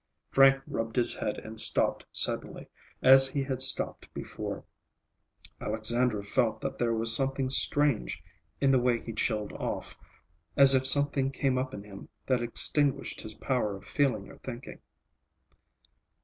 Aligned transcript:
Frank 0.31 0.63
rubbed 0.65 0.95
his 0.95 1.13
head 1.19 1.37
and 1.37 1.59
stopped 1.59 2.07
suddenly, 2.11 2.67
as 3.03 3.29
he 3.29 3.43
had 3.43 3.61
stopped 3.61 4.11
before. 4.15 4.63
Alexandra 5.61 6.23
felt 6.23 6.59
that 6.61 6.79
there 6.79 6.95
was 6.95 7.15
something 7.15 7.51
strange 7.51 8.23
in 8.59 8.71
the 8.71 8.79
way 8.81 8.99
he 8.99 9.13
chilled 9.13 9.53
off, 9.53 9.95
as 10.57 10.73
if 10.73 10.87
something 10.87 11.29
came 11.29 11.55
up 11.55 11.71
in 11.71 11.83
him 11.83 12.09
that 12.25 12.41
extinguished 12.41 13.21
his 13.21 13.35
power 13.35 13.75
of 13.75 13.85
feeling 13.85 14.27
or 14.31 14.39
thinking. 14.39 14.79